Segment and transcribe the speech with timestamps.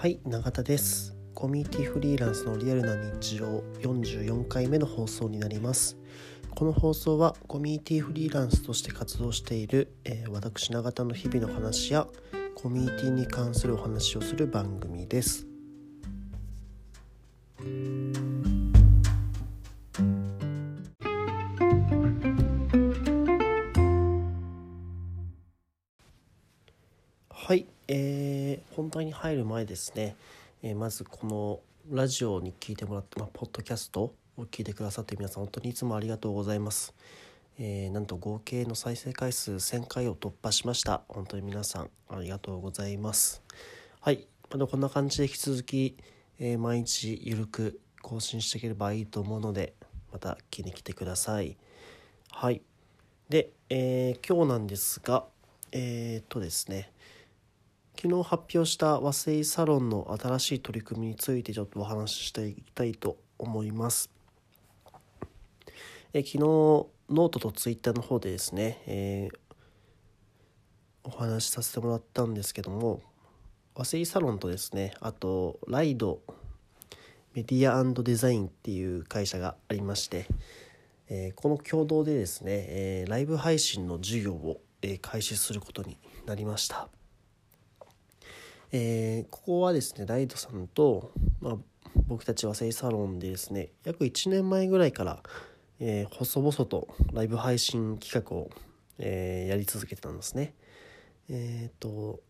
[0.00, 1.14] はい永田です。
[1.34, 5.98] コミュニティフリーランスのリアルな日常44回目の放送になります。
[6.54, 12.06] この放送はコミュニティフリーランスとして活動している、えー、私永田の日々の話や
[12.54, 15.46] コミュニティに関するお話をする番組です。
[27.28, 28.29] はい、えー、
[28.80, 30.16] 本題に入る前ですね、
[30.62, 31.60] えー、まずこの
[31.94, 36.94] ラジオに聞いてもらって、まあ、ポッドキャストを聞いてくださって皆さん本当にいつもありがとうございます。
[37.58, 41.02] えー、なんと合計の再生回数1000回を突破しました。
[41.08, 43.42] 本当に皆さんありがとうございます。
[44.00, 45.98] はい、まだこんな感じで引き続き、
[46.38, 49.74] えー、毎日ゆるく更新していければいいと思うので、
[50.10, 51.58] また聞きに来てください。
[52.30, 52.62] はい。
[53.28, 55.26] で、えー、今日なんですが、
[55.70, 56.90] えー、っとですね、
[57.96, 64.10] 昨日発表した Wasei Salonの新しい取り組みについてちょっとお話ししていきたいと思います。
[66.12, 69.36] え昨日ノートとツイッターの方でですね、えー、
[71.04, 73.00] お話しさせてもらったんですけども
[73.74, 76.20] Wasei Salonとですねあとライド
[77.34, 80.26] メディアデザインっていう会社がありまして、
[81.08, 86.88] えー、この共同でですね、えー、ライブ配信の授業を、え開始することになりました。
[88.72, 91.56] えー、ここはですねライドさんと、まあ、
[92.06, 95.22] 僕たちはセイサロンでですね約1年前ぐらいから、
[95.80, 98.50] えー、細々とライブ配信企画を、
[98.98, 100.54] えー、やり続けてたんですね。
[101.28, 102.20] えっ、と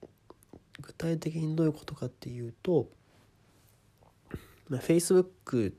[0.81, 2.89] 具体的にどういうことかっていうと、
[4.69, 5.73] まあ、Facebook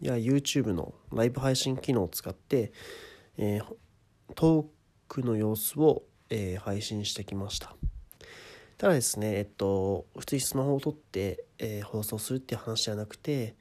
[0.00, 2.72] や YouTube のライブ配信機能を使って、
[3.36, 3.60] え
[4.34, 4.66] トー
[5.08, 7.74] クの様子を、え配信してきました。
[8.80, 13.54] ただですね、えっと、普通にスマホを撮って、えー、放送するっていう話じゃなくて、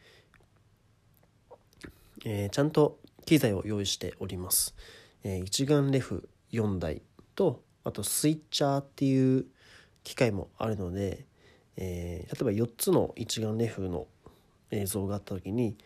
[2.24, 4.74] えー、ちゃんと機材を用意しております。
[5.26, 7.02] えー、一眼レフ4台
[7.36, 9.48] と、あとスイッチャーっていう
[10.06, 11.26] 機械もあるので、
[11.76, 14.08] えー、例えば4つの一眼レフの
[14.72, 15.78] 映像があった時に、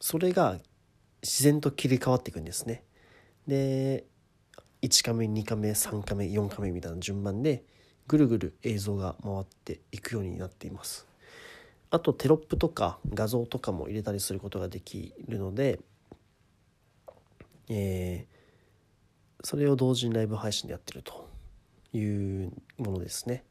[0.00, 0.58] それが
[1.22, 2.82] 自然と切り替わっていくんですね。
[3.46, 4.04] で、
[4.82, 7.62] 1カメ、2カメ、3カメ、4カメみたいな順番で、
[8.08, 11.06] ぐるぐる映像が回っていくようになっています。
[11.90, 15.78] あとテロップとか画像とかも入れたりすることができるので、
[17.68, 21.28] えー、それを同時にライブ配信でやってると
[21.92, 23.44] いうものですね。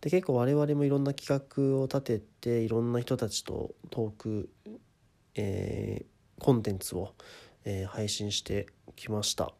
[0.00, 4.50] で結構我々もいろんな企画を立てていろんな人たちとトーク、
[5.34, 7.14] えー、コンテンツを、
[7.64, 9.52] えー、配信してきました。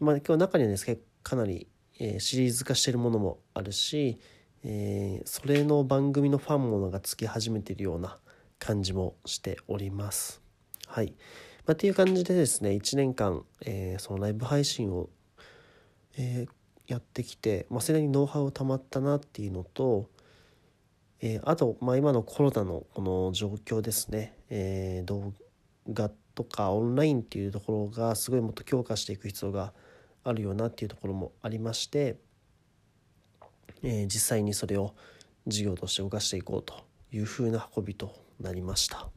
[0.00, 1.68] まあ今日中にはですねかなり
[2.00, 4.18] えシリーズ化してるものもあるし、
[4.64, 8.18] えー、それの番組のファンものがつき始めてるような
[8.58, 10.40] 感じもしております。
[10.86, 11.14] はい。
[11.66, 15.08] まあ、っていう感じでですね、1年間、えー、そのライブ配信を、
[16.16, 20.08] えー、やってきて、まあ、それにノウハウをたまったなっていうのと、
[21.20, 25.32] えー、あと、まあ、今のコロナのこの状況ですね、えー、動
[25.92, 29.89] 画とかオンラインっていうところがすごいもっと強化していく必要がある
[30.24, 32.16] あるよなっていうところもありまして、
[33.82, 34.94] えー、実際にそれを
[35.46, 36.74] 事業として動かしていこうと
[37.12, 39.08] いうふうな運びとなりました。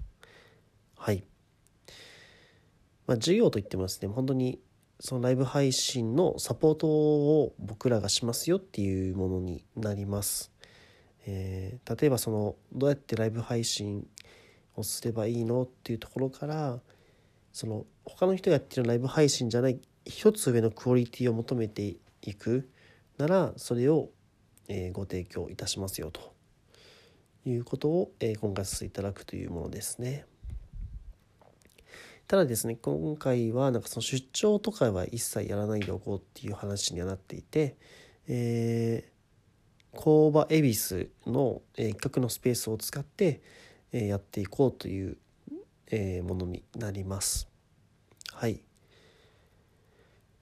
[0.98, 1.24] はい。
[3.06, 4.60] まあ、事業といってもですね、本当に
[5.00, 10.52] そのライブ配信のサポートを僕らがしますよっていうものになります。
[11.26, 14.08] えー、例えばそのどうやってライブ配信
[14.76, 16.80] をすればいいのっていうところから
[17.52, 22.70] その他の人がやってるライブ配信じゃない一つ上のクオリティを求めていく
[23.18, 24.10] ならそれを、
[24.70, 26.34] えご提供いたしますよと
[27.46, 30.26] いうことを、え今回させていただくというものですね。
[32.28, 37.76] ただですね今回はなんかその出張とかは一切やらないでおこうっていう話にはなっていて、
[38.28, 43.42] えー、工場恵比寿の、え一角のスペースを使って、
[43.92, 45.18] えやっていこうという、
[45.92, 47.48] えものになります。
[48.32, 48.62] はい。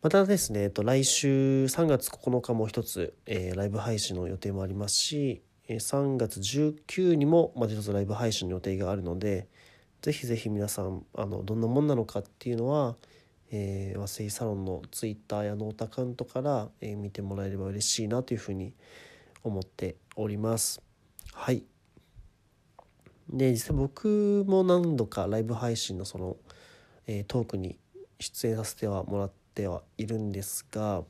[0.02, 9.48] またですね、えっと、来週3月9日も一つ、えー、ライブ配信の予定もありますし、3月19にもまた一つライブ配信の予定があるので、
[10.02, 12.96] ぜひぜひ皆さん、あの、どんなもんなのかっていうのは、
[13.52, 18.74] えー、和製サロンのツイッターやノートアカウントから、えー、見てもらえれば嬉しいなというふうに
[19.44, 20.82] 思っております。
[21.32, 21.64] はい。
[23.30, 26.38] で、実際僕も何度かライブ配信のその、
[27.06, 27.78] えー、トークに
[28.20, 31.04] 出演させてはもらっててはいるんですが、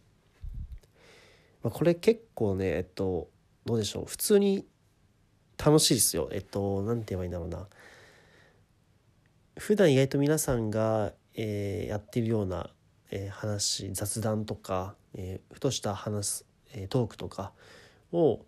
[1.64, 3.30] まあ、これ結構ねえっと
[3.66, 4.06] どうでしょう。
[4.06, 4.66] 普通に
[5.64, 6.30] 楽しいですよ。
[6.32, 7.68] えっと何て言えばいいんだろうな。
[9.58, 12.72] 普段意外と皆さんが、えー、やってるような、
[13.12, 17.52] えー、話雑談とか、えー、ふとした話す、え、トークとか
[18.12, 18.44] を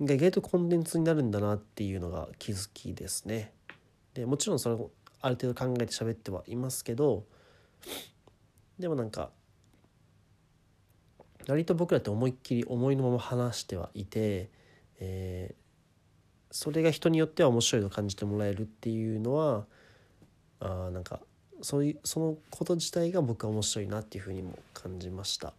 [0.00, 3.52] 意外とコンテンツになるんだなっていうのが気づきですね。
[4.14, 4.90] でもちろんそれを
[5.20, 7.24] ある程度考えて喋ってはいますけど
[8.80, 9.30] でもなんか
[11.48, 14.50] 割と僕らって思いっきり思いのまま話してはいて、
[15.00, 15.54] えー、
[16.50, 19.66] それが人によっては面白いと感じてもらえるっていうのは
[20.60, 21.20] あなんか
[21.62, 25.54] そういうそのこと自体が僕は面白いなっていうふうにも感じました。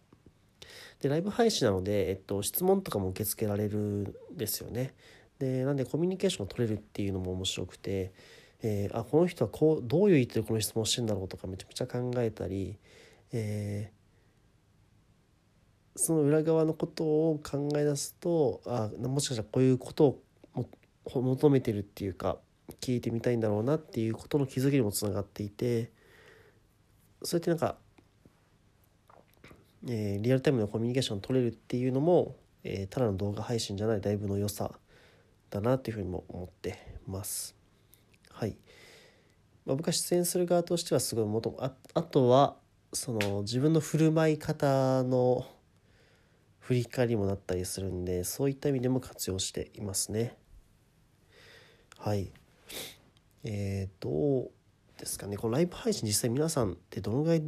[1.00, 4.94] でライブ配信なので、えっと、質問とかも受け付けられるんですよね。
[5.38, 8.12] でなんでコミュニケーションを取れるっていうのも面白くて、
[8.62, 12.78] えー、あこの人はこうどういう意図でこの質問してんだろうとかめちゃめちゃ考えたり、
[13.32, 20.18] えー、その裏側のことを考え出すとあもしかしたらこういうこと
[20.54, 22.38] を求めてるっていうか
[22.80, 25.90] 聞いてみたいんだろうなっていうことの気づきにもつながっていて
[27.22, 27.76] そうやってなんか、
[29.88, 34.72] えー、リアルタイムのコミュニケーションを取れるっていうのも、えー、ただの動画配信じゃないライブの良さ
[35.50, 37.54] だなっていうふうにも思ってます。
[38.30, 38.56] はい。
[39.64, 42.56] まあ、僕は出演する側としてはすごいもとああとは
[42.92, 45.46] その自分の振る舞い方の
[46.60, 50.36] 振り返りもなったりするんでそういった意味でも活用していますね。
[51.98, 52.30] はい。
[53.44, 54.50] えー、どう
[54.98, 57.42] ですかねこのライブ配信実際皆さんってどのぐらい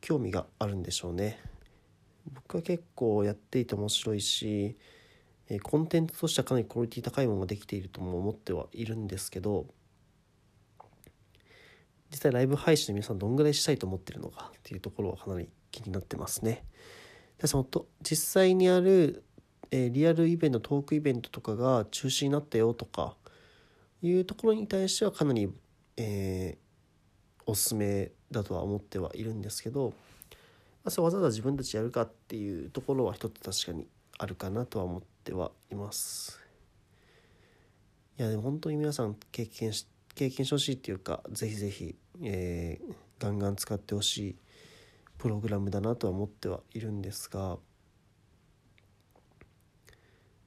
[0.00, 1.40] 興味があるんでしょうね
[2.32, 4.76] 僕は結構やっていて面白いし
[5.64, 9.66] コンテンツとしてはかなりクオリティ高いものができているとも思ってはいるんですけど
[12.10, 16.64] 実際ライブ配信で皆さんどんぐらいしたいと思ってるのかっていうところはかなり気になってますね。
[17.38, 19.24] でそのと実際にある、
[19.70, 23.16] えー、リアルイベントトークイベントとかが中止になったよとか
[24.02, 25.50] いうところに対してはかなり、
[25.96, 33.86] えー、おすすめだとは思ってはいるんですけど、まあ、それわざわざ自分たちやるかっていうところは一つ確かに
[34.18, 36.40] あるかなとは思ってはいます。
[38.18, 39.86] いやでも本当に皆さん経験し
[40.20, 44.36] 経験してほしいっていうかぜひぜひ、えー、ガンガン使ってほしい
[45.16, 47.56] プログラムだなとは思ってはいるんですが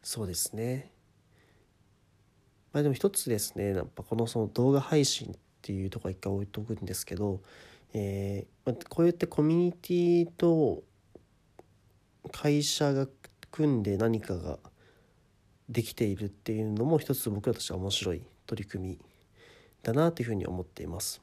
[0.04, 0.92] そうですね。
[2.72, 7.42] まあでも一つですねやっぱこのその動画配信っていうとこ一回置いとくんですけど、
[7.94, 10.84] えーまあ、こうやってコミュニティと
[12.32, 13.08] 会社が
[13.50, 14.60] 組んで何かが
[15.68, 19.13] できているっていうのも一つ僕らとしては面白い取り組み
[19.84, 21.22] だなというふうに思っています。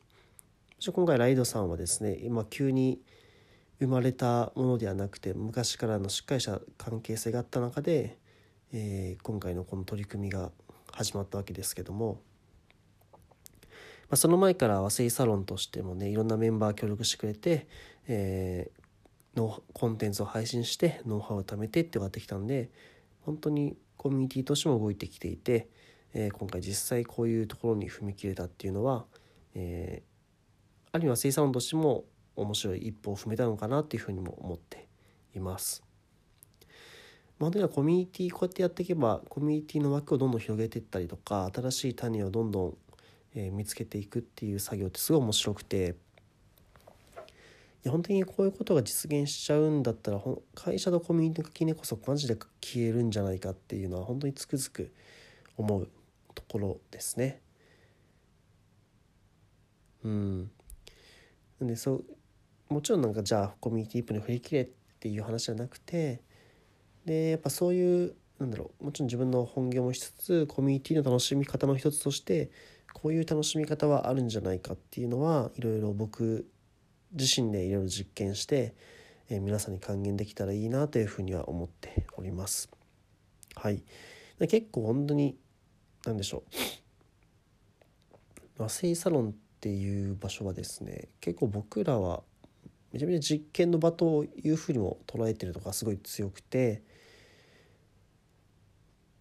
[0.92, 3.00] 今回ライドさんはですね今急に
[3.80, 8.18] 生まれたものではなくて昔からのしっかりした関係性があった中で、
[8.72, 10.50] えー、今回のこの取り組みが
[10.92, 12.20] 始まったわけですけども、
[13.62, 13.68] ま
[14.12, 17.66] あ、その前から和製サロンとしてもねいろんなメンバー協力してくれて、
[18.08, 22.70] えー、のコンテンツを配信してノウハウを貯めてって終わってきたんで
[23.22, 25.68] 本当にコミュニティとしても動いてきていて、
[26.14, 29.04] えー、今回実際こういうところに踏み切れたっていうのは、
[29.54, 32.04] えー、ある意味和製サロンとしても
[32.36, 34.88] 面白い一歩を踏めたのかなっていうふうにも思って
[35.34, 35.82] います。
[37.38, 42.76] 本当にはコミュニティこうやってやっていけばコミュニティの枠をどんどん広げていったりとか新しい種をどんどん、
[43.34, 45.96] えー、見つけていくっていう作業ってすごい面白くて
[47.82, 50.20] いや本当にこういうことが実現しちゃうんだったら
[50.54, 54.92] 会社とコミュニティの垣根こそマジで消えるんじゃないかっていうのは本当につくづく
[55.56, 55.88] 思う
[56.40, 57.40] ところですね。
[60.04, 60.50] うん。
[61.60, 62.04] でそう
[62.72, 64.68] もちろんなんかじゃあコミュニティープに振り切れっ
[65.00, 66.22] ていう話じゃなくて
[67.04, 72.50] でやっぱそういうなんだろうもちろん自分の本業もしつつコミュニティの楽しみ方の一つとして
[72.94, 76.46] こういう楽しみ方はあるんじゃないかっていうのはいろいろ僕
[77.12, 78.74] 自身でいろいろ実験して、
[79.28, 82.70] えー、皆さんに還元できたらいいなというふうには思っております。
[83.56, 83.82] はい、
[84.38, 85.36] 結構本当に
[86.06, 86.42] 何でしょ
[88.58, 88.62] う。
[88.62, 92.22] 和製サロンっていう場所はですね結構僕らは
[92.92, 96.82] めちゃめちゃ実験の場というふうにも捉えてるのがすごい強くて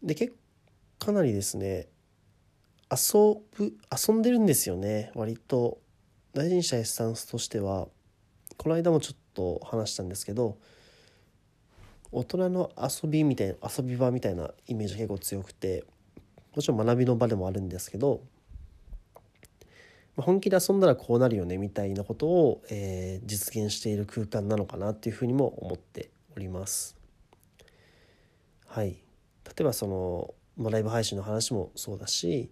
[0.03, 0.33] で結
[0.99, 1.87] 構かなりですね
[2.91, 5.79] 遊ぶ遊んでるんですよね割と。
[6.33, 7.87] 大事にしたいスタンスとしては。
[8.57, 10.57] この間もちょっと話したんですけど
[12.11, 15.85] 大人の遊びみたいな遊び場みたいなイメージが結構強くて。
[16.55, 18.21] もちろん学びの場でもあるんですけど
[20.17, 26.97] 本気で遊んだらこうなるよねみたいなことを、えー、実現している空間なのかなっていうふうにも思っております。
[28.67, 28.89] はい、
[29.45, 32.51] 例えばそのまあ、ライブ配信の話もそうだし、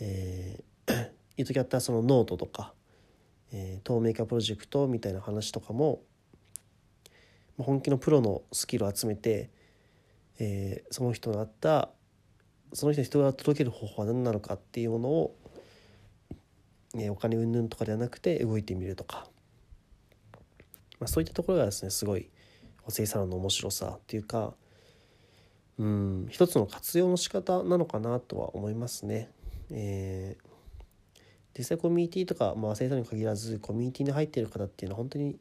[0.00, 2.72] えー、 いう時あったそのノートとか、
[3.52, 6.00] えー、透明化プロジェクトみたいな話とかも
[7.58, 9.50] まあ本気のプロのスキルを集めて、
[10.38, 11.90] えー、その人があった
[12.74, 15.36] その人に人が届ける方法は何なのかっていうものを、
[16.92, 19.28] ね、お金云々とかではなくて動いてみるとか、
[20.98, 22.28] まあ、そういったところがですねすごい
[22.82, 24.54] 補正サロンの面白さっていうか
[25.78, 29.28] うん一つの活用の仕方なのかなとは思いますね。
[29.70, 31.20] えー、
[31.56, 35.36] 実際コミュニティとか、まあ、生徒に限らずコミュニティに入っている方っていうのは本当に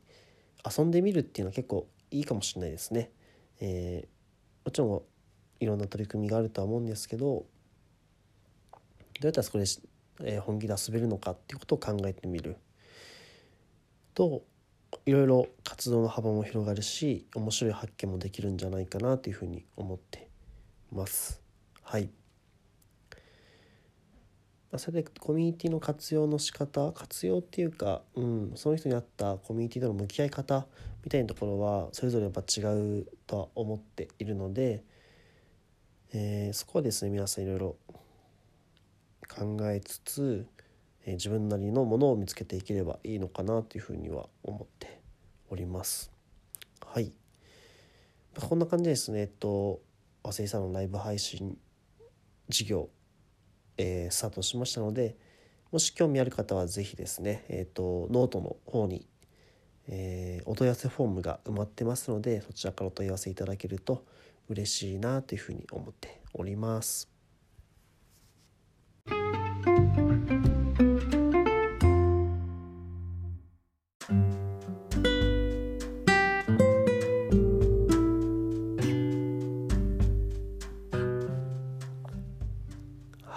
[0.77, 3.11] 遊んでみるっていうのは結構いいかもしれないですね。
[3.59, 5.12] えー、もちろん
[5.59, 7.45] いろんな取り組みがあるとは思うんですけどど
[9.21, 9.65] うやったらそこで、
[10.23, 12.57] えー、本気で遊べるのかっていうことを考えてみる
[14.13, 14.43] と
[15.05, 20.29] いろいろ活動の幅も広がるし面白い発見もできるんじゃないかなというふうに思って
[20.91, 21.41] ます。
[21.81, 22.09] はい
[24.77, 30.65] それでコミュニティの活用の仕方活用っていうか、うん、その人に合ったコミュニティとの向き合い方
[31.03, 32.61] みたいなところはそれぞれやっぱ違
[33.01, 34.83] うとは思っているので、
[36.13, 37.75] えー、そこはですね皆さんいろいろ
[39.27, 40.47] 考えつつ、
[41.05, 45.01] えー、自分なりのものを見つけていければいいのかなというふうには思って
[45.49, 46.11] おります。
[46.85, 47.11] はい、
[48.35, 49.81] まあ、こんな感じですねえっと
[50.23, 51.57] 和製さんのライブ配信
[52.49, 52.89] 事業
[53.77, 55.15] えー、スタートしましたので
[55.71, 59.07] もし興味ある方は是非ですね、えーと、ノートの方に、
[59.87, 64.05] えー、お問い合わせフォームが埋まってますのでそちらからお問い合わせいただけると
[64.49, 67.09] 嬉しいなというふうに思っております。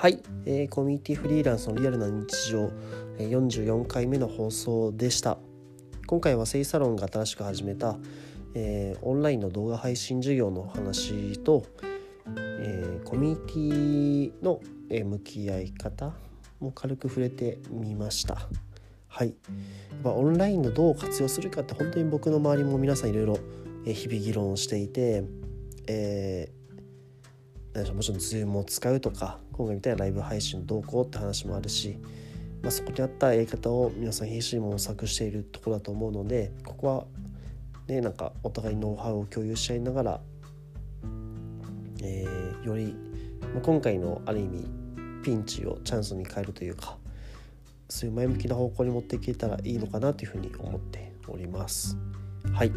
[0.06, 2.70] はい、えー、コミュニティフリーランスのリアルな日常、
[3.18, 5.38] えー、44回目の放送でした
[6.06, 7.96] 今回はセイサロンが新しく始めた、
[8.54, 11.64] えー、オンラインの動画配信授業の話と、
[12.60, 16.12] えー、コミュニティの、え向き合い方
[16.60, 18.38] も軽く触れてみました。
[19.08, 19.34] はい、
[20.04, 23.38] まあ、オンラインのどう活用するかって本当に僕の周りも皆さんいろいろ
[23.84, 25.24] 日々議論していて、
[25.88, 31.98] えー、もちろん Zoom を使うとか今回みたいなライブ配信どうこうって話もあるし、
[32.62, 37.04] まあ、そこにあったやり方を皆さん必死に模索しているところだと思うのでここは
[37.86, 40.20] ねなんかお互いノウハウを共有し合いながら、
[42.02, 42.94] えー、より、
[43.54, 44.66] まあ、今回のある意味
[45.22, 46.96] ピンチをチャンスに変えるというか
[47.88, 51.96] そういう前向きな方向に持っていけたらいいのかなというふうに思っております。
[52.52, 52.72] はい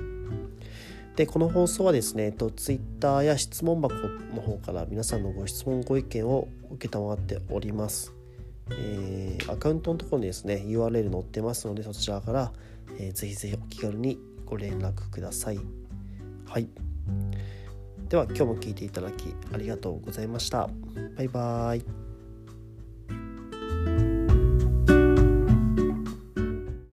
[1.16, 3.94] でこの放送はですね、えっと、Twitter や質問箱
[4.34, 6.48] の方から皆さんのご質問ご意見を
[6.82, 8.19] 承っております。
[8.72, 12.52] えー、アカウントのところにですね URL 載ってますのでそちらから、
[13.00, 15.60] えー、ぜひぜひお気軽にご連絡ください。
[16.46, 16.68] はい。
[18.10, 20.70] では今日も聴いていただきありがとうございました。
[21.16, 21.99] バイバーイ。